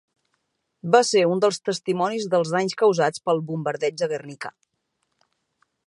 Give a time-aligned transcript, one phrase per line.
[0.95, 4.53] Va ser un dels testimonis dels danys causats pel Bombardeig de Guernica.